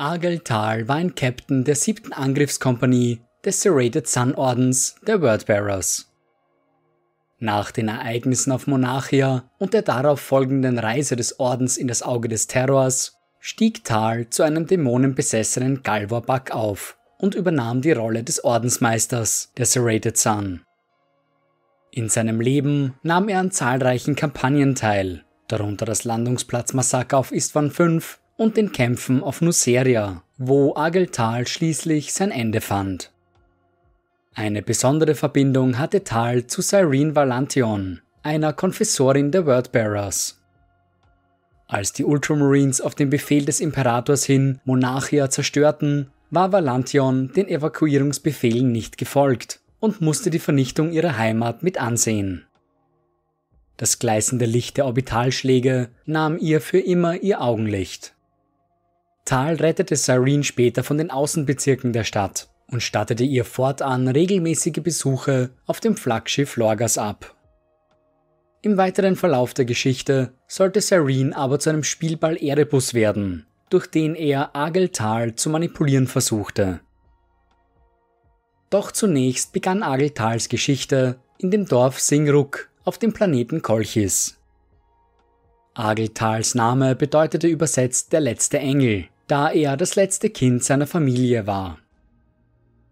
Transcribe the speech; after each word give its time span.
Argel 0.00 0.38
Tal 0.38 0.86
war 0.86 0.94
ein 0.94 1.16
Captain 1.16 1.64
der 1.64 1.74
siebten 1.74 2.12
Angriffskompanie 2.12 3.20
des 3.44 3.62
Serrated 3.62 4.06
Sun 4.06 4.32
Ordens 4.36 4.94
der 5.04 5.20
Wordbearers. 5.20 6.08
Nach 7.40 7.72
den 7.72 7.88
Ereignissen 7.88 8.52
auf 8.52 8.68
Monarchia 8.68 9.50
und 9.58 9.74
der 9.74 9.82
darauf 9.82 10.20
folgenden 10.20 10.78
Reise 10.78 11.16
des 11.16 11.40
Ordens 11.40 11.76
in 11.76 11.88
das 11.88 12.04
Auge 12.04 12.28
des 12.28 12.46
Terrors 12.46 13.18
stieg 13.40 13.82
Tal 13.82 14.30
zu 14.30 14.44
einem 14.44 14.68
dämonenbesessenen 14.68 15.82
Galvorbak 15.82 16.52
auf 16.52 16.96
und 17.18 17.34
übernahm 17.34 17.82
die 17.82 17.90
Rolle 17.90 18.22
des 18.22 18.44
Ordensmeisters 18.44 19.52
der 19.56 19.66
Serrated 19.66 20.16
Sun. 20.16 20.62
In 21.90 22.08
seinem 22.08 22.40
Leben 22.40 22.94
nahm 23.02 23.28
er 23.28 23.40
an 23.40 23.50
zahlreichen 23.50 24.14
Kampagnen 24.14 24.76
teil, 24.76 25.24
darunter 25.48 25.86
das 25.86 26.04
Landungsplatzmassaker 26.04 27.18
auf 27.18 27.32
Istvan 27.32 27.72
V 27.72 27.98
und 28.38 28.56
den 28.56 28.72
Kämpfen 28.72 29.22
auf 29.22 29.42
Nuceria, 29.42 30.22
wo 30.38 30.74
Ageltal 30.76 31.46
schließlich 31.46 32.14
sein 32.14 32.30
Ende 32.30 32.62
fand. 32.62 33.12
Eine 34.32 34.62
besondere 34.62 35.16
Verbindung 35.16 35.78
hatte 35.78 36.04
Tal 36.04 36.46
zu 36.46 36.62
Cyrene 36.62 37.16
Valantion, 37.16 38.00
einer 38.22 38.52
Konfessorin 38.52 39.32
der 39.32 39.44
Wordbearers. 39.44 40.40
Als 41.66 41.92
die 41.92 42.04
Ultramarines 42.04 42.80
auf 42.80 42.94
den 42.94 43.10
Befehl 43.10 43.44
des 43.44 43.60
Imperators 43.60 44.24
hin 44.24 44.60
Monarchia 44.64 45.28
zerstörten, 45.28 46.10
war 46.30 46.52
Valantion 46.52 47.32
den 47.32 47.48
Evakuierungsbefehlen 47.48 48.70
nicht 48.70 48.96
gefolgt 48.98 49.60
und 49.80 50.00
musste 50.00 50.30
die 50.30 50.38
Vernichtung 50.38 50.92
ihrer 50.92 51.18
Heimat 51.18 51.64
mit 51.64 51.80
ansehen. 51.80 52.44
Das 53.76 53.98
gleißende 53.98 54.44
Licht 54.44 54.76
der 54.76 54.86
Orbitalschläge 54.86 55.88
nahm 56.06 56.38
ihr 56.38 56.60
für 56.60 56.80
immer 56.80 57.20
ihr 57.20 57.40
Augenlicht. 57.40 58.14
Tal 59.28 59.56
rettete 59.56 59.94
Cyrene 59.94 60.42
später 60.42 60.82
von 60.82 60.96
den 60.96 61.10
Außenbezirken 61.10 61.92
der 61.92 62.04
Stadt 62.04 62.48
und 62.68 62.82
stattete 62.82 63.24
ihr 63.24 63.44
fortan 63.44 64.08
regelmäßige 64.08 64.82
Besuche 64.82 65.50
auf 65.66 65.80
dem 65.80 65.98
Flaggschiff 65.98 66.56
Lorgas 66.56 66.96
ab. 66.96 67.36
Im 68.62 68.78
weiteren 68.78 69.16
Verlauf 69.16 69.52
der 69.52 69.66
Geschichte 69.66 70.32
sollte 70.46 70.80
Cyrene 70.80 71.36
aber 71.36 71.58
zu 71.58 71.68
einem 71.68 71.84
Spielball 71.84 72.38
Erebus 72.38 72.94
werden, 72.94 73.46
durch 73.68 73.86
den 73.86 74.14
er 74.14 74.56
Agel 74.56 74.88
Tal 74.88 75.34
zu 75.34 75.50
manipulieren 75.50 76.06
versuchte. 76.06 76.80
Doch 78.70 78.92
zunächst 78.92 79.52
begann 79.52 79.82
Agel 79.82 80.08
Tals 80.08 80.48
Geschichte 80.48 81.18
in 81.36 81.50
dem 81.50 81.66
Dorf 81.66 82.00
Singruk 82.00 82.70
auf 82.82 82.96
dem 82.96 83.12
Planeten 83.12 83.60
Kolchis. 83.60 84.38
Ageltals 85.74 86.54
Name 86.54 86.96
bedeutete 86.96 87.46
übersetzt 87.46 88.14
der 88.14 88.20
letzte 88.20 88.58
Engel, 88.58 89.08
da 89.28 89.50
er 89.50 89.76
das 89.76 89.94
letzte 89.94 90.30
Kind 90.30 90.64
seiner 90.64 90.86
Familie 90.86 91.46
war. 91.46 91.78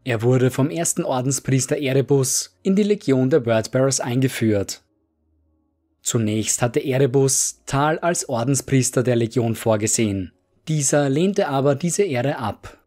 Er 0.04 0.22
wurde 0.22 0.52
vom 0.52 0.70
ersten 0.70 1.02
Ordenspriester 1.02 1.78
Erebus 1.78 2.56
in 2.62 2.76
die 2.76 2.84
Legion 2.84 3.28
der 3.28 3.44
Wordbearers 3.44 3.98
eingeführt. 3.98 4.82
Zunächst 6.02 6.62
hatte 6.62 6.84
Erebus 6.84 7.62
Tal 7.66 7.98
als 7.98 8.28
Ordenspriester 8.28 9.02
der 9.02 9.16
Legion 9.16 9.56
vorgesehen. 9.56 10.32
Dieser 10.68 11.08
lehnte 11.08 11.48
aber 11.48 11.74
diese 11.74 12.04
Ehre 12.04 12.38
ab. 12.38 12.78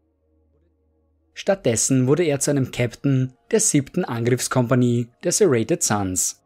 Stattdessen 1.34 2.06
wurde 2.06 2.24
er 2.24 2.40
zu 2.40 2.50
einem 2.50 2.70
Captain 2.70 3.34
der 3.50 3.60
siebten 3.60 4.04
Angriffskompanie 4.04 5.08
der 5.22 5.32
Serrated 5.32 5.82
Suns. 5.82 6.42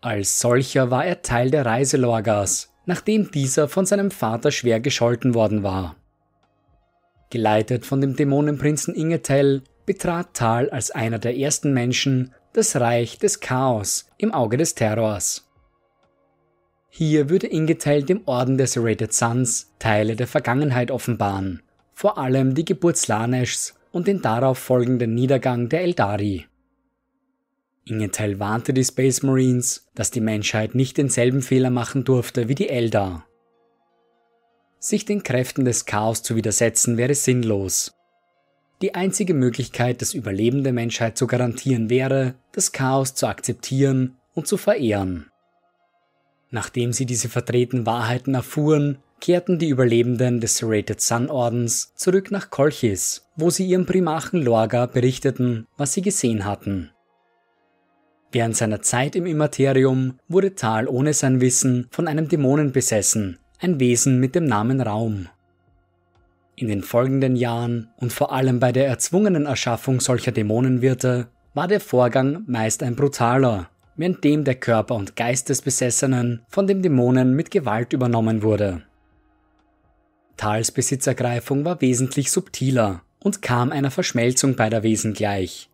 Als 0.00 0.38
solcher 0.38 0.90
war 0.90 1.04
er 1.04 1.22
Teil 1.22 1.50
der 1.50 1.66
Reise 1.66 1.96
Lorgas, 1.96 2.72
nachdem 2.86 3.30
dieser 3.30 3.68
von 3.68 3.84
seinem 3.84 4.10
Vater 4.10 4.50
schwer 4.50 4.80
gescholten 4.80 5.34
worden 5.34 5.62
war. 5.62 5.96
Geleitet 7.30 7.84
von 7.84 8.00
dem 8.00 8.16
Dämonenprinzen 8.16 8.94
Ingetel 8.94 9.62
betrat 9.84 10.34
Tal 10.34 10.70
als 10.70 10.90
einer 10.90 11.18
der 11.18 11.36
ersten 11.36 11.74
Menschen 11.74 12.32
das 12.52 12.76
Reich 12.76 13.18
des 13.18 13.40
Chaos 13.40 14.06
im 14.16 14.32
Auge 14.32 14.56
des 14.56 14.74
Terrors. 14.74 15.46
Hier 16.88 17.28
würde 17.28 17.48
Ingetel 17.48 18.04
dem 18.04 18.22
Orden 18.26 18.56
der 18.56 18.66
Serrated 18.66 19.12
Suns 19.12 19.72
Teile 19.78 20.16
der 20.16 20.26
Vergangenheit 20.26 20.90
offenbaren, 20.90 21.62
vor 21.92 22.16
allem 22.16 22.54
die 22.54 22.64
Geburt 22.64 22.96
Slaneshs 22.96 23.74
und 23.92 24.06
den 24.06 24.22
darauf 24.22 24.58
folgenden 24.58 25.14
Niedergang 25.14 25.68
der 25.68 25.82
Eldari. 25.82 26.46
Ingetel 27.88 28.40
warnte 28.40 28.74
die 28.74 28.84
Space 28.84 29.22
Marines, 29.22 29.86
dass 29.94 30.10
die 30.10 30.20
Menschheit 30.20 30.74
nicht 30.74 30.96
denselben 30.96 31.40
Fehler 31.40 31.70
machen 31.70 32.02
durfte 32.02 32.48
wie 32.48 32.56
die 32.56 32.68
Eldar. 32.68 33.26
Sich 34.80 35.04
den 35.04 35.22
Kräften 35.22 35.64
des 35.64 35.86
Chaos 35.86 36.22
zu 36.24 36.34
widersetzen 36.34 36.96
wäre 36.96 37.14
sinnlos. 37.14 37.94
Die 38.82 38.94
einzige 38.96 39.34
Möglichkeit, 39.34 40.02
das 40.02 40.14
Überleben 40.14 40.64
der 40.64 40.72
Menschheit 40.72 41.16
zu 41.16 41.28
garantieren, 41.28 41.88
wäre, 41.88 42.34
das 42.52 42.72
Chaos 42.72 43.14
zu 43.14 43.28
akzeptieren 43.28 44.16
und 44.34 44.48
zu 44.48 44.56
verehren. 44.56 45.30
Nachdem 46.50 46.92
sie 46.92 47.06
diese 47.06 47.28
verdrehten 47.28 47.86
Wahrheiten 47.86 48.34
erfuhren, 48.34 48.98
kehrten 49.20 49.60
die 49.60 49.68
Überlebenden 49.68 50.40
des 50.40 50.58
Serrated 50.58 51.00
Sun 51.00 51.30
Ordens 51.30 51.94
zurück 51.94 52.32
nach 52.32 52.50
Kolchis, 52.50 53.28
wo 53.36 53.48
sie 53.48 53.64
ihrem 53.64 53.86
Primarchen 53.86 54.42
Lorga 54.42 54.86
berichteten, 54.86 55.66
was 55.76 55.92
sie 55.92 56.02
gesehen 56.02 56.44
hatten. 56.44 56.90
Während 58.36 58.54
seiner 58.54 58.82
Zeit 58.82 59.16
im 59.16 59.24
Immaterium 59.24 60.18
wurde 60.28 60.54
Tal 60.54 60.88
ohne 60.88 61.14
sein 61.14 61.40
Wissen 61.40 61.86
von 61.90 62.06
einem 62.06 62.28
Dämonen 62.28 62.70
besessen, 62.70 63.38
ein 63.60 63.80
Wesen 63.80 64.20
mit 64.20 64.34
dem 64.34 64.44
Namen 64.44 64.82
Raum. 64.82 65.28
In 66.54 66.68
den 66.68 66.82
folgenden 66.82 67.34
Jahren 67.34 67.88
und 67.96 68.12
vor 68.12 68.34
allem 68.34 68.60
bei 68.60 68.72
der 68.72 68.88
erzwungenen 68.88 69.46
Erschaffung 69.46 70.00
solcher 70.00 70.32
Dämonenwirte 70.32 71.28
war 71.54 71.66
der 71.66 71.80
Vorgang 71.80 72.42
meist 72.46 72.82
ein 72.82 72.94
brutaler, 72.94 73.70
während 73.96 74.22
dem 74.22 74.44
der 74.44 74.56
Körper 74.56 74.96
und 74.96 75.16
Geist 75.16 75.48
des 75.48 75.62
Besessenen 75.62 76.42
von 76.50 76.66
dem 76.66 76.82
Dämonen 76.82 77.34
mit 77.34 77.50
Gewalt 77.50 77.94
übernommen 77.94 78.42
wurde. 78.42 78.82
Tals 80.36 80.72
Besitzergreifung 80.72 81.64
war 81.64 81.80
wesentlich 81.80 82.30
subtiler 82.30 83.00
und 83.18 83.40
kam 83.40 83.72
einer 83.72 83.90
Verschmelzung 83.90 84.56
beider 84.56 84.82
Wesen 84.82 85.14
gleich. 85.14 85.70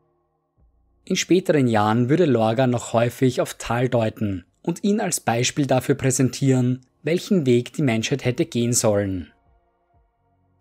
In 1.05 1.17
späteren 1.17 1.67
Jahren 1.67 2.09
würde 2.09 2.27
Lorga 2.27 2.67
noch 2.67 2.93
häufig 2.93 3.41
auf 3.41 3.55
Tal 3.55 3.89
deuten 3.89 4.45
und 4.63 4.85
ihn 4.85 5.01
als 5.01 5.21
Beispiel 5.21 5.67
dafür 5.67 5.97
präsentieren, 5.97 6.81
welchen 7.03 7.47
Weg 7.47 7.73
die 7.73 7.83
Menschheit 7.83 8.25
hätte 8.25 8.47
gehen 8.47 8.73
sollen. 8.73 9.33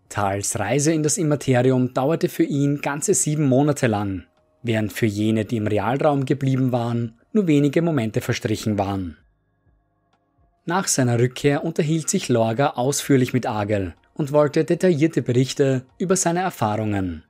Tals 0.08 0.58
Reise 0.58 0.92
in 0.92 1.02
das 1.02 1.16
Immaterium 1.16 1.94
dauerte 1.94 2.28
für 2.28 2.42
ihn 2.42 2.80
ganze 2.82 3.14
sieben 3.14 3.48
Monate 3.48 3.86
lang, 3.86 4.24
während 4.62 4.92
für 4.92 5.06
jene, 5.06 5.44
die 5.44 5.56
im 5.56 5.66
Realraum 5.66 6.26
geblieben 6.26 6.72
waren, 6.72 7.18
nur 7.32 7.46
wenige 7.46 7.80
Momente 7.80 8.20
verstrichen 8.20 8.76
waren. 8.78 9.16
Nach 10.64 10.86
seiner 10.86 11.18
Rückkehr 11.18 11.64
unterhielt 11.64 12.08
sich 12.10 12.28
Lorga 12.28 12.70
ausführlich 12.70 13.32
mit 13.32 13.46
Agel 13.46 13.94
und 14.14 14.32
wollte 14.32 14.64
detaillierte 14.64 15.22
Berichte 15.22 15.86
über 15.98 16.16
seine 16.16 16.40
Erfahrungen. 16.40 17.24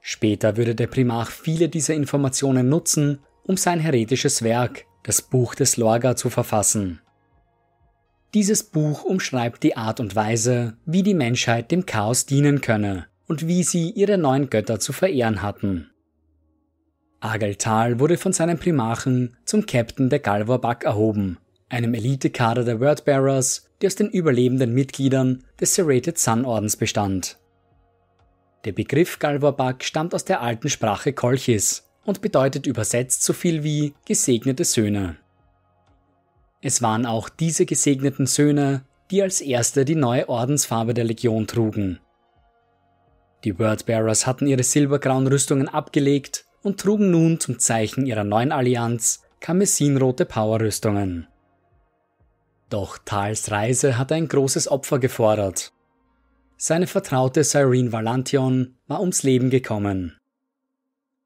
Später 0.00 0.56
würde 0.56 0.74
der 0.74 0.86
Primarch 0.86 1.30
viele 1.30 1.68
dieser 1.68 1.94
Informationen 1.94 2.68
nutzen, 2.68 3.20
um 3.44 3.56
sein 3.56 3.80
heretisches 3.80 4.42
Werk, 4.42 4.86
das 5.02 5.22
Buch 5.22 5.54
des 5.54 5.76
Lorga, 5.76 6.16
zu 6.16 6.30
verfassen. 6.30 7.00
Dieses 8.34 8.62
Buch 8.62 9.04
umschreibt 9.04 9.62
die 9.62 9.76
Art 9.76 9.98
und 9.98 10.14
Weise, 10.14 10.76
wie 10.86 11.02
die 11.02 11.14
Menschheit 11.14 11.70
dem 11.70 11.84
Chaos 11.84 12.26
dienen 12.26 12.60
könne 12.60 13.06
und 13.26 13.46
wie 13.46 13.64
sie 13.64 13.90
ihre 13.90 14.18
neuen 14.18 14.50
Götter 14.50 14.78
zu 14.78 14.92
verehren 14.92 15.42
hatten. 15.42 15.90
Ageltal 17.20 18.00
wurde 18.00 18.16
von 18.16 18.32
seinem 18.32 18.58
Primarchen 18.58 19.36
zum 19.44 19.66
Captain 19.66 20.08
der 20.08 20.20
Galvorbak 20.20 20.84
erhoben, 20.84 21.38
einem 21.68 21.92
Elitekader 21.92 22.64
der 22.64 22.80
Wordbearers, 22.80 23.68
die 23.82 23.86
aus 23.86 23.94
den 23.94 24.10
überlebenden 24.10 24.72
Mitgliedern 24.72 25.44
des 25.60 25.74
Serrated 25.74 26.18
Sun 26.18 26.44
Ordens 26.44 26.76
bestand. 26.76 27.38
Der 28.66 28.72
Begriff 28.72 29.18
Galvorbak 29.18 29.84
stammt 29.84 30.14
aus 30.14 30.26
der 30.26 30.42
alten 30.42 30.68
Sprache 30.68 31.14
Kolchis 31.14 31.88
und 32.04 32.20
bedeutet 32.20 32.66
übersetzt 32.66 33.22
so 33.22 33.32
viel 33.32 33.64
wie 33.64 33.94
gesegnete 34.04 34.64
Söhne. 34.64 35.16
Es 36.60 36.82
waren 36.82 37.06
auch 37.06 37.30
diese 37.30 37.64
gesegneten 37.64 38.26
Söhne, 38.26 38.84
die 39.10 39.22
als 39.22 39.40
erste 39.40 39.86
die 39.86 39.94
neue 39.94 40.28
Ordensfarbe 40.28 40.92
der 40.92 41.04
Legion 41.04 41.46
trugen. 41.46 42.00
Die 43.44 43.58
Wordbearers 43.58 44.26
hatten 44.26 44.46
ihre 44.46 44.62
silbergrauen 44.62 45.26
Rüstungen 45.26 45.68
abgelegt 45.68 46.44
und 46.62 46.78
trugen 46.78 47.10
nun 47.10 47.40
zum 47.40 47.58
Zeichen 47.58 48.04
ihrer 48.04 48.24
neuen 48.24 48.52
Allianz 48.52 49.22
karmesinrote 49.40 50.26
Powerrüstungen. 50.26 51.28
Doch 52.68 52.98
Tals 52.98 53.50
Reise 53.50 53.96
hatte 53.96 54.14
ein 54.14 54.28
großes 54.28 54.68
Opfer 54.68 54.98
gefordert 54.98 55.72
seine 56.62 56.86
Vertraute 56.86 57.42
Cyrene 57.42 57.90
Valantion 57.90 58.76
war 58.86 59.00
ums 59.00 59.22
Leben 59.22 59.48
gekommen. 59.48 60.18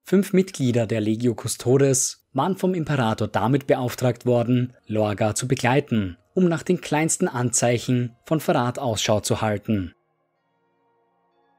Fünf 0.05 0.33
Mitglieder 0.33 0.87
der 0.87 1.01
Legio 1.01 1.35
Custodes 1.35 2.25
waren 2.33 2.57
vom 2.57 2.73
Imperator 2.73 3.27
damit 3.27 3.67
beauftragt 3.67 4.27
worden, 4.27 4.75
Lorga 4.87 5.35
zu 5.35 5.49
begleiten, 5.49 6.17
um 6.35 6.45
nach 6.45 6.63
den 6.63 6.81
kleinsten 6.81 7.27
Anzeichen 7.27 8.15
von 8.27 8.39
Verrat 8.39 8.79
Ausschau 8.79 9.19
zu 9.19 9.41
halten. 9.41 9.93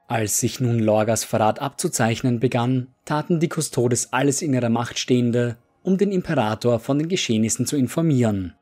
Als 0.08 0.40
sich 0.40 0.58
nun 0.58 0.78
Lorgas 0.78 1.24
Verrat 1.24 1.60
abzuzeichnen 1.60 2.40
begann, 2.40 2.94
taten 3.04 3.40
die 3.40 3.50
Kustodes 3.50 4.10
alles 4.10 4.40
in 4.40 4.54
ihrer 4.54 4.70
Macht 4.70 4.98
Stehende, 4.98 5.58
um 5.82 5.98
den 5.98 6.12
Imperator 6.12 6.80
von 6.80 6.98
den 6.98 7.10
Geschehnissen 7.10 7.66
zu 7.66 7.76
informieren. 7.76 8.54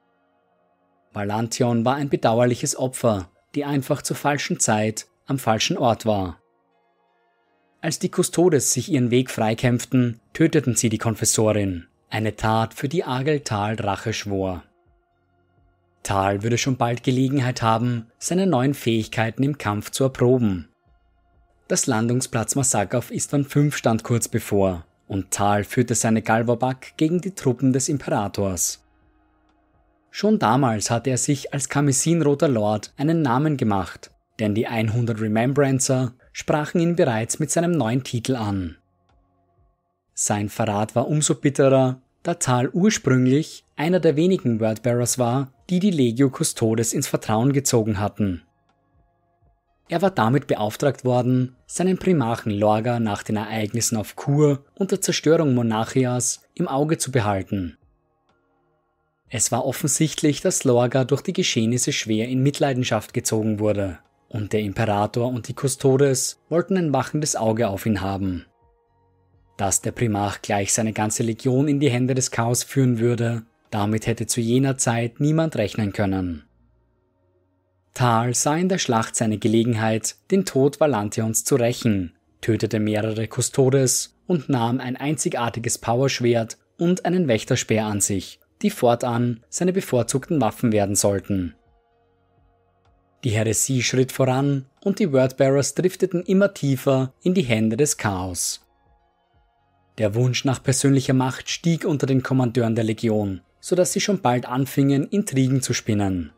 Valantion 1.13 1.85
war 1.85 1.95
ein 1.95 2.09
bedauerliches 2.09 2.77
Opfer, 2.77 3.31
die 3.55 3.65
einfach 3.65 4.03
zur 4.03 4.17
falschen 4.17 4.59
Zeit 4.61 5.07
am 5.27 5.39
falschen 5.39 5.79
Ort 5.79 6.07
war. 6.07 6.41
Als 7.81 7.99
die 7.99 8.11
Kustodes 8.11 8.73
sich 8.73 8.91
ihren 8.91 9.11
Weg 9.11 9.31
freikämpften, 9.31 10.21
töteten 10.33 10.75
sie 10.75 10.89
die 10.89 10.99
Konfessorin, 10.99 11.87
eine 12.09 12.37
Tat, 12.37 12.75
für 12.75 12.89
die 12.89 13.05
Agel 13.05 13.41
Tal 13.41 13.75
Rache 13.75 14.13
schwor. 14.13 14.63
Tal 16.03 16.43
würde 16.43 16.59
schon 16.59 16.77
bald 16.77 17.03
Gelegenheit 17.03 17.63
haben, 17.63 18.07
seine 18.19 18.47
neuen 18.47 18.75
Fähigkeiten 18.75 19.43
im 19.43 19.59
Kampf 19.59 19.91
zu 19.91 20.05
erproben. 20.05 20.69
Das 21.67 21.87
Landungsplatz-Massaker 21.87 22.99
auf 22.99 23.11
Istvan 23.11 23.45
V 23.45 23.71
stand 23.71 24.05
kurz 24.05 24.29
bevor, 24.29 24.85
und 25.09 25.31
Tal 25.31 25.65
führte 25.65 25.95
seine 25.95 26.21
Galvabak 26.21 26.97
gegen 26.97 27.21
die 27.21 27.35
Truppen 27.35 27.73
des 27.73 27.89
Imperators. 27.89 28.84
Schon 30.17 30.39
damals 30.39 30.93
hatte 30.93 31.11
er 31.11 31.19
sich 31.19 31.53
als 31.53 31.69
Kamisinroter 31.69 32.47
Lord 32.47 32.95
einen 32.97 33.21
Namen 33.21 33.57
gemacht, 33.57 34.13
denn 34.39 34.55
die 34.55 34.69
100 34.69 35.21
Remembrancer 35.21 36.15
sprachen 36.33 36.81
ihn 36.81 36.95
bereits 36.95 37.41
mit 37.41 37.51
seinem 37.51 37.73
neuen 37.73 38.05
Titel 38.05 38.37
an. 38.37 38.77
Sein 40.15 40.51
Verrat 40.51 40.95
war 40.95 41.09
umso 41.09 41.35
bitterer, 41.35 42.01
da 42.23 42.35
Tal 42.35 42.69
ursprünglich 42.69 43.65
einer 43.75 43.99
der 43.99 44.15
wenigen 44.15 44.61
Wordbearers 44.61 45.19
war, 45.19 45.53
die 45.69 45.81
die 45.81 45.91
Legio 45.91 46.31
Custodes 46.31 46.93
ins 46.93 47.09
Vertrauen 47.09 47.53
gezogen 47.53 47.99
hatten. 47.99 48.43
Er 49.89 50.01
war 50.01 50.13
damit 50.13 50.47
beauftragt 50.47 51.05
worden, 51.05 51.57
seinen 51.67 51.99
Primarchen 51.99 52.53
Lorga 52.53 53.01
nach 53.01 53.25
den 53.25 53.35
Ereignissen 53.35 53.97
auf 53.97 54.15
Kur 54.15 54.65
und 54.77 54.93
der 54.93 55.01
Zerstörung 55.01 55.55
Monarchias 55.55 56.43
im 56.55 56.69
Auge 56.69 56.99
zu 56.99 57.11
behalten. 57.11 57.79
Es 59.37 59.51
war 59.51 59.67
offensichtlich, 59.67 60.43
dass 60.43 60.63
Lorga 60.63 61.03
durch 61.03 61.21
die 61.21 61.33
Geschehnisse 61.33 61.91
schwer 61.91 62.29
in 62.29 62.45
Mitleidenschaft 62.45 63.13
gezogen 63.13 63.59
wurde 63.59 63.99
und 64.29 64.53
der 64.53 64.61
Imperator 64.61 65.27
und 65.27 65.49
die 65.49 65.57
Custodes 65.61 66.41
wollten 66.49 66.77
ein 66.77 66.93
wachendes 66.93 67.35
Auge 67.35 67.67
auf 67.67 67.85
ihn 67.85 68.01
haben. 68.01 68.47
Dass 69.57 69.81
der 69.81 69.91
Primarch 69.91 70.41
gleich 70.41 70.73
seine 70.73 70.93
ganze 70.93 71.25
Legion 71.25 71.67
in 71.67 71.81
die 71.81 71.91
Hände 71.91 72.15
des 72.15 72.31
Chaos 72.31 72.63
führen 72.63 73.01
würde, 73.01 73.43
damit 73.73 74.07
hätte 74.07 74.29
zu 74.29 74.41
jener 74.41 74.79
Zeit 74.79 75.19
niemand 75.19 75.57
rechnen 75.57 75.93
können. 75.93 76.45
Tal 77.93 78.35
sah 78.35 78.57
in 78.57 78.69
der 78.69 78.79
Schlacht 78.79 79.17
seine 79.17 79.39
Gelegenheit, 79.39 80.15
den 80.31 80.45
Tod 80.45 80.79
Valantions 80.79 81.43
zu 81.43 81.57
rächen, 81.57 82.15
tötete 82.41 82.79
mehrere 82.79 83.27
Custodes 83.27 84.15
und 84.29 84.49
nahm 84.49 84.79
ein 84.79 84.97
einzigartiges 84.97 85.79
Powerschwert 85.79 86.57
und 86.79 87.05
einen 87.05 87.27
Wächterspeer 87.27 87.87
an 87.87 88.01
sich, 88.01 88.39
die 88.65 88.71
fortan 88.71 89.45
seine 89.51 89.73
bevorzugten 89.73 90.41
Waffen 90.41 90.73
werden 90.73 90.97
sollten. 90.97 91.55
Die 93.23 93.31
Häresie 93.31 93.83
schritt 93.83 94.11
voran 94.11 94.67
und 94.83 94.99
die 94.99 95.13
Wordbearers 95.13 95.75
drifteten 95.75 96.23
immer 96.23 96.55
tiefer 96.55 97.13
in 97.23 97.35
die 97.35 97.43
Hände 97.43 97.77
des 97.77 97.99
Chaos. 97.99 98.67
Der 99.99 100.15
Wunsch 100.15 100.45
nach 100.45 100.63
persönlicher 100.63 101.13
Macht 101.13 101.51
stieg 101.51 101.85
unter 101.85 102.07
den 102.07 102.23
Kommandeuren 102.23 102.75
der 102.75 102.85
Legion, 102.85 103.43
so 103.61 103.77
dass 103.77 103.93
sie 103.93 104.01
schon 104.01 104.21
bald 104.21 104.47
anfingen, 104.47 105.09
Intrigen 105.09 105.63
zu 105.63 105.75
spinnen. 105.75 106.33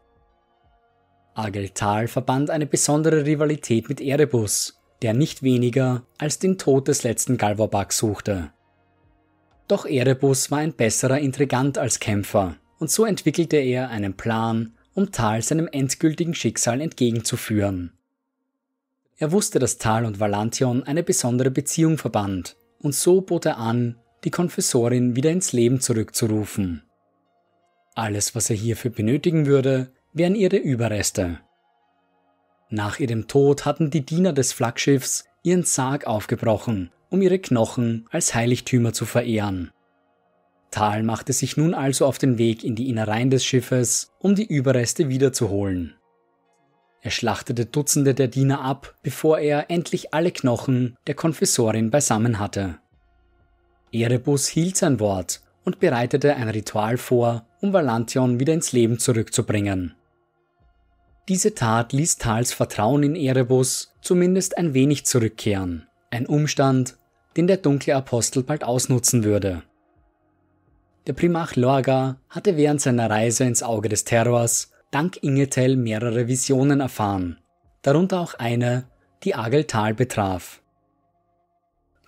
Ageltal 1.35 2.09
verband 2.09 2.51
eine 2.51 2.67
besondere 2.67 3.25
Rivalität 3.25 3.89
mit 3.89 4.01
Erebus, 4.01 4.81
der 5.01 5.15
nicht 5.15 5.43
weniger 5.45 6.03
als 6.19 6.41
den 6.41 6.59
Tod 6.59 6.89
des 6.89 7.05
letzten 7.05 7.37
Galvabak 7.37 7.93
suchte. 7.93 8.51
Doch 9.69 9.85
Erebus 9.85 10.51
war 10.51 10.59
ein 10.59 10.73
besserer 10.73 11.19
Intrigant 11.19 11.79
als 11.79 11.99
Kämpfer, 11.99 12.57
und 12.79 12.91
so 12.91 13.05
entwickelte 13.05 13.57
er 13.57 13.91
einen 13.91 14.17
Plan, 14.17 14.75
um 14.95 15.11
Tal 15.11 15.43
seinem 15.43 15.69
endgültigen 15.71 16.35
Schicksal 16.35 16.81
entgegenzuführen. 16.81 17.93
Er 19.19 19.33
wusste, 19.33 19.59
dass 19.59 19.79
Tal 19.79 20.05
und 20.05 20.21
Valantion 20.21 20.83
eine 20.83 21.03
besondere 21.03 21.51
Beziehung 21.51 21.99
verband, 21.99 22.57
und 22.81 22.95
so 22.95 23.23
bot 23.23 23.47
er 23.47 23.59
an, 23.59 23.97
die 24.25 24.31
Konfessorin 24.31 25.17
wieder 25.17 25.31
ins 25.31 25.53
Leben 25.53 25.81
zurückzurufen. 25.81 26.83
Alles, 27.95 28.35
was 28.35 28.51
er 28.51 28.57
hierfür 28.57 28.91
benötigen 28.91 29.47
würde, 29.47 29.91
wären 30.13 30.35
ihre 30.35 30.57
Überreste. 30.57 31.41
Nach 32.69 32.99
ihrem 32.99 33.27
Tod 33.27 33.65
hatten 33.65 33.91
die 33.91 34.05
Diener 34.05 34.33
des 34.33 34.53
Flaggschiffs 34.53 35.25
ihren 35.43 35.63
Sarg 35.63 36.07
aufgebrochen, 36.07 36.91
um 37.11 37.23
ihre 37.23 37.39
Knochen 37.39 38.07
als 38.11 38.35
Heiligtümer 38.35 38.93
zu 38.93 39.05
verehren. 39.05 39.71
Tal 40.71 41.03
machte 41.03 41.33
sich 41.33 41.57
nun 41.57 41.75
also 41.75 42.07
auf 42.07 42.19
den 42.19 42.39
Weg 42.39 42.65
in 42.65 42.75
die 42.75 42.89
Innereien 42.89 43.31
des 43.31 43.45
Schiffes, 43.45 44.13
um 44.19 44.35
die 44.35 44.47
Überreste 44.47 45.09
wiederzuholen. 45.09 45.95
Er 47.03 47.11
schlachtete 47.11 47.67
Dutzende 47.67 48.15
der 48.15 48.29
Diener 48.29 48.61
ab, 48.63 48.95
bevor 49.03 49.39
er 49.39 49.71
endlich 49.71 50.13
alle 50.13 50.33
Knochen 50.33 50.97
der 51.07 51.15
Konfessorin 51.15 51.91
beisammen 51.91 52.39
hatte. 52.39 52.79
Erebus 53.93 54.49
hielt 54.49 54.77
sein 54.77 54.99
Wort 54.99 55.41
und 55.65 55.81
bereitete 55.81 56.35
ein 56.35 56.49
Ritual 56.49 56.97
vor, 56.97 57.47
um 57.61 57.73
Valantion 57.73 58.41
wieder 58.41 58.55
ins 58.55 58.73
Leben 58.73 58.99
zurückzubringen. 58.99 59.95
Diese 61.29 61.55
Tat 61.55 61.93
ließ 61.93 62.19
Tals 62.19 62.53
Vertrauen 62.53 63.03
in 63.03 63.17
Erebus 63.17 63.93
zumindest 64.01 64.59
ein 64.59 64.75
wenig 64.75 65.07
zurückkehren, 65.07 65.87
ein 66.17 66.27
Umstand, 66.27 66.97
den 67.37 67.47
der 67.47 67.59
dunkle 67.59 67.95
Apostel 67.95 68.43
bald 68.43 68.65
ausnutzen 68.65 69.23
würde. 69.23 69.63
Der 71.07 71.13
Primarch 71.13 71.55
Lorga 71.57 72.19
hatte 72.29 72.57
während 72.57 72.81
seiner 72.81 73.09
Reise 73.09 73.45
ins 73.45 73.63
Auge 73.63 73.89
des 73.89 74.05
Terrors 74.05 74.73
dank 74.91 75.23
Ingetel 75.23 75.77
mehrere 75.77 76.27
Visionen 76.27 76.81
erfahren, 76.81 77.39
darunter 77.83 78.21
auch 78.21 78.35
eine, 78.35 78.89
die 79.23 79.35
Ageltal 79.35 79.95
betraf. 79.95 80.63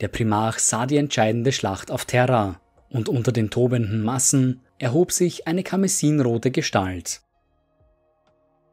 Der 0.00 0.08
Primarch 0.08 0.58
sah 0.58 0.86
die 0.86 0.96
entscheidende 0.96 1.52
Schlacht 1.52 1.90
auf 1.90 2.04
Terra, 2.04 2.60
und 2.90 3.08
unter 3.08 3.32
den 3.32 3.50
tobenden 3.50 4.02
Massen 4.02 4.62
erhob 4.78 5.12
sich 5.12 5.46
eine 5.46 5.62
kamisinrote 5.62 6.50
Gestalt. 6.50 7.20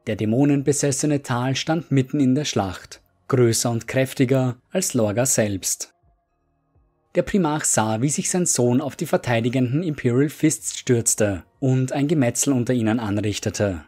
Der 0.07 0.15
dämonenbesessene 0.15 1.23
Tal 1.23 1.55
stand 1.55 1.91
mitten 1.91 2.19
in 2.19 2.35
der 2.35 2.45
Schlacht, 2.45 3.01
größer 3.27 3.71
und 3.71 3.87
kräftiger 3.87 4.57
als 4.71 4.93
Lorga 4.93 5.25
selbst. 5.25 5.93
Der 7.15 7.21
Primarch 7.21 7.65
sah, 7.65 8.01
wie 8.01 8.09
sich 8.09 8.29
sein 8.29 8.45
Sohn 8.45 8.81
auf 8.81 8.95
die 8.95 9.05
verteidigenden 9.05 9.83
Imperial 9.83 10.29
Fists 10.29 10.77
stürzte 10.77 11.43
und 11.59 11.93
ein 11.93 12.07
Gemetzel 12.07 12.51
unter 12.51 12.73
ihnen 12.73 12.99
anrichtete. 12.99 13.85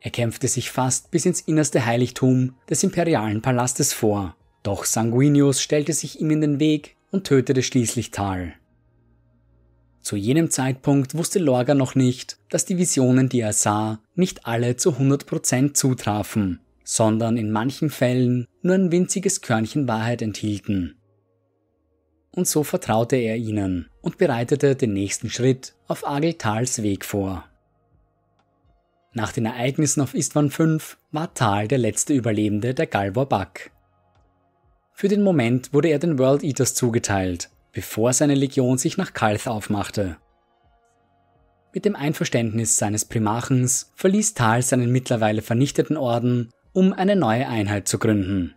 Er 0.00 0.10
kämpfte 0.10 0.48
sich 0.48 0.70
fast 0.70 1.10
bis 1.10 1.26
ins 1.26 1.42
innerste 1.42 1.84
Heiligtum 1.84 2.54
des 2.68 2.82
imperialen 2.82 3.42
Palastes 3.42 3.92
vor, 3.92 4.36
doch 4.62 4.84
Sanguinius 4.84 5.60
stellte 5.60 5.92
sich 5.92 6.20
ihm 6.20 6.30
in 6.30 6.40
den 6.40 6.60
Weg 6.60 6.96
und 7.10 7.26
tötete 7.26 7.62
schließlich 7.62 8.10
Tal. 8.10 8.54
Zu 10.00 10.16
jenem 10.16 10.50
Zeitpunkt 10.50 11.14
wusste 11.14 11.38
Lorga 11.38 11.74
noch 11.74 11.94
nicht, 11.94 12.38
dass 12.50 12.66
die 12.66 12.76
Visionen, 12.76 13.30
die 13.30 13.40
er 13.40 13.54
sah, 13.54 14.00
nicht 14.14 14.46
alle 14.46 14.76
zu 14.76 14.92
100% 14.92 15.72
zutrafen, 15.72 16.60
sondern 16.84 17.36
in 17.36 17.50
manchen 17.50 17.90
Fällen 17.90 18.46
nur 18.62 18.74
ein 18.74 18.92
winziges 18.92 19.40
Körnchen 19.40 19.88
Wahrheit 19.88 20.22
enthielten 20.22 20.96
und 22.34 22.48
so 22.48 22.64
vertraute 22.64 23.16
er 23.16 23.36
ihnen 23.36 23.88
und 24.02 24.18
bereitete 24.18 24.76
den 24.76 24.92
nächsten 24.92 25.30
Schritt 25.30 25.74
auf 25.86 26.06
Agel-Tals 26.06 26.82
Weg 26.82 27.04
vor. 27.04 27.44
Nach 29.12 29.32
den 29.32 29.46
Ereignissen 29.46 30.00
auf 30.00 30.14
Istvan 30.14 30.50
V 30.50 30.78
war 31.12 31.32
Tal 31.34 31.68
der 31.68 31.78
letzte 31.78 32.12
Überlebende 32.14 32.74
der 32.74 32.86
Galvor 32.86 33.28
Bak. 33.28 33.70
Für 34.92 35.08
den 35.08 35.22
Moment 35.22 35.72
wurde 35.72 35.88
er 35.88 36.00
den 36.00 36.18
World 36.18 36.42
Eaters 36.42 36.74
zugeteilt, 36.74 37.50
bevor 37.72 38.12
seine 38.12 38.34
Legion 38.34 38.78
sich 38.78 38.96
nach 38.96 39.12
Kalth 39.12 39.46
aufmachte. 39.46 40.16
Mit 41.72 41.84
dem 41.84 41.96
Einverständnis 41.96 42.76
seines 42.76 43.04
Primarchens 43.04 43.92
verließ 43.96 44.34
Tal 44.34 44.62
seinen 44.62 44.90
mittlerweile 44.90 45.42
vernichteten 45.42 45.96
Orden, 45.96 46.50
um 46.74 46.92
eine 46.92 47.16
neue 47.16 47.48
Einheit 47.48 47.88
zu 47.88 47.98
gründen. 47.98 48.54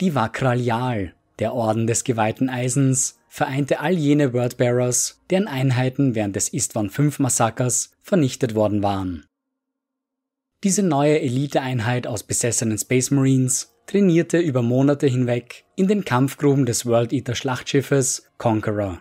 Die 0.00 0.14
Vakralial 0.16 1.14
der 1.38 1.54
Orden 1.54 1.86
des 1.86 2.04
geweihten 2.04 2.48
Eisens 2.48 3.18
vereinte 3.28 3.80
all 3.80 3.92
jene 3.92 4.32
Wordbearers, 4.32 5.22
deren 5.30 5.46
Einheiten 5.46 6.14
während 6.14 6.36
des 6.36 6.48
Istvan 6.48 6.90
V 6.90 7.10
Massakers 7.18 7.92
vernichtet 8.02 8.54
worden 8.54 8.82
waren. 8.82 9.26
Diese 10.64 10.82
neue 10.82 11.20
Eliteeinheit 11.20 12.06
aus 12.06 12.22
besessenen 12.22 12.76
Space 12.76 13.10
Marines 13.10 13.74
trainierte 13.86 14.38
über 14.38 14.62
Monate 14.62 15.06
hinweg 15.06 15.64
in 15.76 15.88
den 15.88 16.04
Kampfgruben 16.04 16.66
des 16.66 16.84
World 16.84 17.12
Eater 17.12 17.34
Schlachtschiffes 17.34 18.30
Conqueror. 18.36 19.00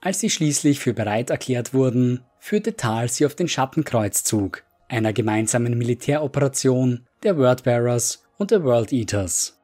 Als 0.00 0.20
sie 0.20 0.30
schließlich 0.30 0.80
für 0.80 0.94
bereit 0.94 1.30
erklärt 1.30 1.74
wurden, 1.74 2.24
führte 2.38 2.76
Tal 2.76 3.08
sie 3.08 3.26
auf 3.26 3.34
den 3.34 3.48
Schattenkreuzzug, 3.48 4.64
einer 4.88 5.12
gemeinsamen 5.12 5.76
Militäroperation 5.76 7.06
der 7.22 7.36
Wordbearers 7.36 8.24
und 8.38 8.50
der 8.50 8.64
World 8.64 8.92
Eaters. 8.92 9.60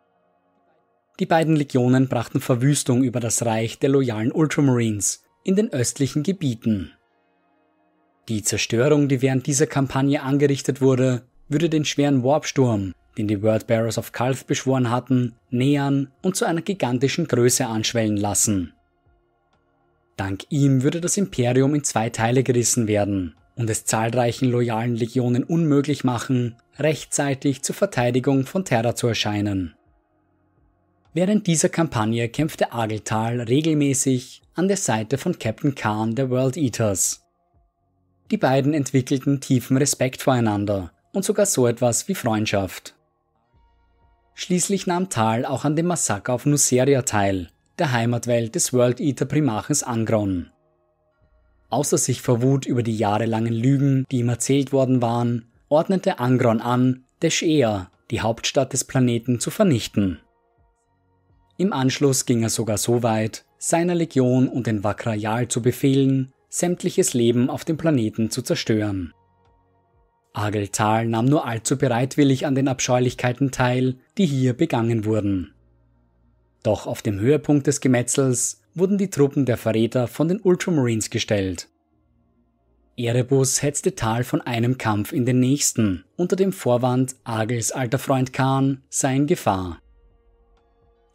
Die 1.18 1.26
beiden 1.26 1.56
Legionen 1.56 2.08
brachten 2.08 2.40
Verwüstung 2.40 3.04
über 3.04 3.20
das 3.20 3.44
Reich 3.44 3.78
der 3.78 3.90
loyalen 3.90 4.32
Ultramarines 4.32 5.22
in 5.44 5.56
den 5.56 5.72
östlichen 5.72 6.22
Gebieten. 6.22 6.92
Die 8.28 8.42
Zerstörung, 8.42 9.08
die 9.08 9.22
während 9.22 9.46
dieser 9.46 9.66
Kampagne 9.66 10.22
angerichtet 10.22 10.80
wurde, 10.80 11.22
würde 11.48 11.68
den 11.68 11.84
schweren 11.84 12.24
Warpsturm, 12.24 12.94
den 13.16 13.28
die 13.28 13.42
Wordbearers 13.42 13.98
of 13.98 14.12
Kalth 14.12 14.46
beschworen 14.46 14.90
hatten, 14.90 15.34
nähern 15.50 16.10
und 16.22 16.36
zu 16.36 16.46
einer 16.46 16.62
gigantischen 16.62 17.28
Größe 17.28 17.66
anschwellen 17.66 18.16
lassen. 18.16 18.72
Dank 20.16 20.44
ihm 20.48 20.82
würde 20.82 21.00
das 21.00 21.16
Imperium 21.16 21.74
in 21.74 21.84
zwei 21.84 22.08
Teile 22.10 22.42
gerissen 22.42 22.88
werden 22.88 23.34
und 23.56 23.70
es 23.70 23.84
zahlreichen 23.84 24.50
loyalen 24.50 24.96
Legionen 24.96 25.44
unmöglich 25.44 26.04
machen, 26.04 26.56
rechtzeitig 26.78 27.62
zur 27.62 27.74
Verteidigung 27.74 28.46
von 28.46 28.64
Terra 28.64 28.94
zu 28.94 29.06
erscheinen. 29.06 29.74
Während 31.12 31.46
dieser 31.46 31.68
Kampagne 31.68 32.28
kämpfte 32.28 32.72
Ageltal 32.72 33.40
regelmäßig 33.40 34.42
an 34.54 34.66
der 34.66 34.76
Seite 34.76 35.16
von 35.16 35.38
Captain 35.38 35.74
Khan 35.74 36.16
der 36.16 36.30
World 36.30 36.56
Eaters. 36.56 37.24
Die 38.30 38.36
beiden 38.36 38.74
entwickelten 38.74 39.40
tiefen 39.40 39.76
Respekt 39.76 40.22
voreinander 40.22 40.92
und 41.12 41.24
sogar 41.24 41.46
so 41.46 41.68
etwas 41.68 42.08
wie 42.08 42.16
Freundschaft. 42.16 42.96
Schließlich 44.34 44.88
nahm 44.88 45.10
Tal 45.10 45.46
auch 45.46 45.64
an 45.64 45.76
dem 45.76 45.86
Massaker 45.86 46.32
auf 46.32 46.46
Nuceria 46.46 47.02
teil, 47.02 47.50
der 47.78 47.92
Heimatwelt 47.92 48.56
des 48.56 48.72
World 48.72 49.00
Eater 49.00 49.26
Primarchens 49.26 49.84
Angron. 49.84 50.50
Außer 51.74 51.98
sich 51.98 52.22
vor 52.22 52.40
Wut 52.40 52.66
über 52.66 52.84
die 52.84 52.96
jahrelangen 52.96 53.52
Lügen, 53.52 54.06
die 54.12 54.18
ihm 54.18 54.28
erzählt 54.28 54.72
worden 54.72 55.02
waren, 55.02 55.46
ordnete 55.68 56.20
Angron 56.20 56.60
an, 56.60 57.02
Deschea, 57.20 57.90
die 58.12 58.20
Hauptstadt 58.20 58.72
des 58.72 58.84
Planeten, 58.84 59.40
zu 59.40 59.50
vernichten. 59.50 60.20
Im 61.56 61.72
Anschluss 61.72 62.26
ging 62.26 62.44
er 62.44 62.48
sogar 62.48 62.78
so 62.78 63.02
weit, 63.02 63.44
seiner 63.58 63.96
Legion 63.96 64.46
und 64.46 64.68
den 64.68 64.84
Vakrayal 64.84 65.48
zu 65.48 65.62
befehlen, 65.62 66.32
sämtliches 66.48 67.12
Leben 67.12 67.50
auf 67.50 67.64
dem 67.64 67.76
Planeten 67.76 68.30
zu 68.30 68.42
zerstören. 68.42 69.12
Ageltal 70.32 71.08
nahm 71.08 71.24
nur 71.24 71.44
allzu 71.44 71.76
bereitwillig 71.76 72.46
an 72.46 72.54
den 72.54 72.68
Abscheulichkeiten 72.68 73.50
teil, 73.50 73.96
die 74.16 74.26
hier 74.26 74.52
begangen 74.52 75.04
wurden. 75.04 75.52
Doch 76.62 76.86
auf 76.86 77.02
dem 77.02 77.18
Höhepunkt 77.18 77.66
des 77.66 77.80
Gemetzels 77.80 78.60
wurden 78.74 78.98
die 78.98 79.10
Truppen 79.10 79.46
der 79.46 79.56
Verräter 79.56 80.08
von 80.08 80.28
den 80.28 80.40
Ultramarines 80.40 81.10
gestellt. 81.10 81.68
Erebus 82.96 83.62
hetzte 83.62 83.94
Tal 83.94 84.22
von 84.22 84.40
einem 84.40 84.78
Kampf 84.78 85.12
in 85.12 85.26
den 85.26 85.40
nächsten, 85.40 86.04
unter 86.16 86.36
dem 86.36 86.52
Vorwand, 86.52 87.16
Agels 87.24 87.72
alter 87.72 87.98
Freund 87.98 88.32
Khan 88.32 88.82
sei 88.88 89.16
in 89.16 89.26
Gefahr. 89.26 89.80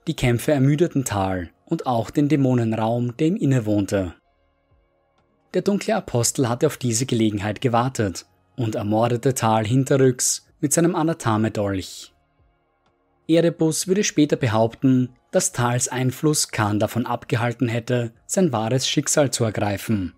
Die 0.08 0.16
Kämpfe 0.16 0.52
ermüdeten 0.52 1.06
Tal 1.06 1.52
und 1.66 1.86
auch 1.86 2.10
den 2.10 2.28
Dämonenraum, 2.28 3.16
der 3.16 3.28
ihm 3.28 3.36
innewohnte. 3.38 4.14
Der 5.54 5.62
dunkle 5.62 5.96
Apostel 5.96 6.50
hatte 6.50 6.68
auf 6.68 6.78
diese 6.78 7.06
Gelegenheit 7.06 7.62
gewartet 7.62 8.26
und 8.58 8.76
ermordete 8.76 9.34
Tal 9.34 9.66
hinterrücks 9.66 10.48
mit 10.60 10.74
seinem 10.74 10.96
Anathame-Dolch. 10.96 12.14
Erebus 13.30 13.88
würde 13.88 14.04
später 14.04 14.36
behaupten, 14.36 15.10
dass 15.32 15.52
Tals 15.52 15.88
Einfluss 15.88 16.50
Khan 16.50 16.80
davon 16.80 17.06
abgehalten 17.06 17.68
hätte, 17.68 18.12
sein 18.26 18.52
wahres 18.52 18.88
Schicksal 18.88 19.32
zu 19.32 19.44
ergreifen. 19.44 20.14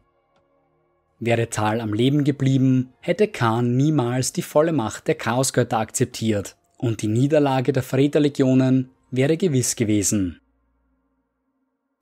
Wäre 1.20 1.50
Tal 1.50 1.82
am 1.82 1.94
Leben 1.94 2.24
geblieben, 2.24 2.94
hätte 3.00 3.28
Khan 3.28 3.76
niemals 3.76 4.32
die 4.34 4.42
volle 4.42 4.72
Macht 4.72 5.08
der 5.08 5.16
Chaosgötter 5.16 5.78
akzeptiert 5.78 6.56
und 6.78 7.02
die 7.02 7.08
Niederlage 7.08 7.74
der 7.74 7.84
Verräterlegionen 7.84 8.90
wäre 9.12 9.38
gewiss 9.38 9.76
gewesen. 9.76 10.40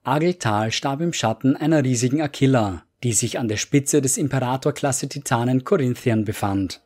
Ageltal 0.03 0.71
starb 0.71 1.01
im 1.01 1.11
Schatten 1.11 1.57
einer 1.57 1.83
riesigen 1.83 2.21
Aquila, 2.21 2.83
die 3.03 3.13
sich 3.13 3.39
an 3.39 3.47
der 3.47 3.57
Spitze 3.57 4.01
des 4.01 4.17
Imperator-Klasse 4.17 5.09
Titanen 5.09 5.63
Corinthian 5.63 6.23
befand. 6.23 6.81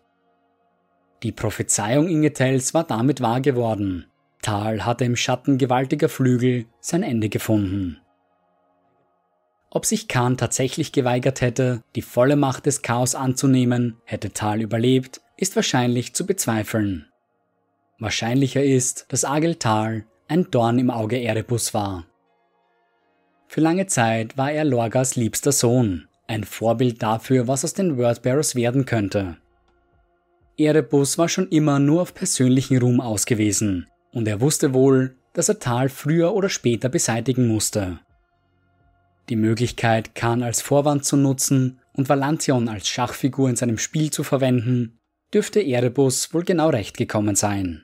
Die 1.23 1.31
Prophezeiung 1.31 2.07
Ingetels 2.07 2.73
war 2.73 2.83
damit 2.83 3.21
wahr 3.21 3.41
geworden. 3.41 4.05
Tal 4.43 4.85
hatte 4.85 5.05
im 5.05 5.15
Schatten 5.15 5.57
gewaltiger 5.57 6.09
Flügel 6.09 6.65
sein 6.79 7.01
Ende 7.01 7.29
gefunden. 7.29 7.97
Ob 9.71 9.87
sich 9.87 10.07
Khan 10.07 10.37
tatsächlich 10.37 10.91
geweigert 10.91 11.41
hätte, 11.41 11.81
die 11.95 12.03
volle 12.03 12.35
Macht 12.35 12.67
des 12.67 12.83
Chaos 12.83 13.15
anzunehmen, 13.15 13.97
hätte 14.05 14.31
Tal 14.31 14.61
überlebt, 14.61 15.21
ist 15.35 15.55
wahrscheinlich 15.55 16.13
zu 16.13 16.27
bezweifeln. 16.27 17.07
Wahrscheinlicher 17.97 18.63
ist, 18.63 19.05
dass 19.09 19.25
Agel 19.25 19.55
Tal 19.55 20.05
ein 20.27 20.51
Dorn 20.51 20.77
im 20.77 20.91
Auge 20.91 21.19
Erebus 21.19 21.73
war. 21.73 22.05
Für 23.47 23.61
lange 23.61 23.87
Zeit 23.87 24.37
war 24.37 24.51
er 24.51 24.63
Lorgas 24.63 25.15
liebster 25.15 25.51
Sohn, 25.51 26.07
ein 26.27 26.43
Vorbild 26.43 27.01
dafür, 27.01 27.47
was 27.47 27.63
aus 27.63 27.73
den 27.73 27.97
Wordbearers 27.97 28.55
werden 28.55 28.85
könnte. 28.85 29.37
Erebus 30.57 31.17
war 31.17 31.29
schon 31.29 31.49
immer 31.49 31.79
nur 31.79 32.03
auf 32.03 32.13
persönlichen 32.13 32.77
Ruhm 32.77 33.01
ausgewiesen, 33.01 33.87
und 34.13 34.27
er 34.27 34.39
wusste 34.39 34.73
wohl, 34.73 35.17
dass 35.33 35.49
er 35.49 35.59
Tal 35.59 35.89
früher 35.89 36.33
oder 36.33 36.49
später 36.49 36.89
beseitigen 36.89 37.47
musste. 37.47 37.99
Die 39.29 39.35
Möglichkeit, 39.35 40.15
Khan 40.15 40.43
als 40.43 40.61
Vorwand 40.61 41.05
zu 41.05 41.17
nutzen 41.17 41.79
und 41.93 42.09
Valantion 42.09 42.69
als 42.69 42.87
Schachfigur 42.87 43.49
in 43.49 43.55
seinem 43.55 43.77
Spiel 43.77 44.11
zu 44.11 44.23
verwenden, 44.23 44.99
dürfte 45.33 45.61
Erebus 45.61 46.33
wohl 46.33 46.43
genau 46.43 46.69
recht 46.69 46.97
gekommen 46.97 47.35
sein. 47.35 47.83